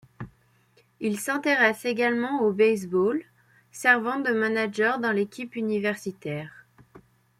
[0.99, 3.21] Il s'intéresse également au baseball,
[3.71, 6.65] servant de manager dans l'équipe universitaire.